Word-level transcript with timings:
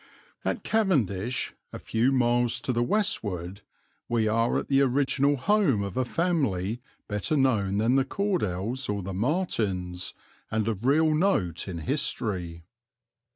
At 0.43 0.63
Cavendish, 0.63 1.53
a 1.71 1.77
few 1.77 2.11
miles 2.11 2.59
to 2.61 2.73
the 2.73 2.81
westward, 2.81 3.61
we 4.09 4.27
are 4.27 4.57
at 4.57 4.67
the 4.67 4.81
original 4.81 5.35
home 5.37 5.83
of 5.83 5.95
a 5.95 6.05
family 6.05 6.81
better 7.07 7.37
known 7.37 7.77
than 7.77 7.97
the 7.97 8.03
Cordells 8.05 8.89
or 8.89 9.03
the 9.03 9.13
Martins, 9.13 10.15
and 10.49 10.67
of 10.67 10.87
real 10.87 11.13
note 11.13 11.67
in 11.67 11.77
history. 11.77 12.63